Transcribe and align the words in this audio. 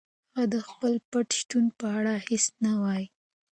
هغه 0.35 0.43
د 0.53 0.55
خپل 0.67 0.93
پټ 1.09 1.27
شتون 1.39 1.65
په 1.79 1.85
اړه 1.97 2.13
هیڅ 2.27 2.45
نه 2.63 2.73
وايي. 2.81 3.05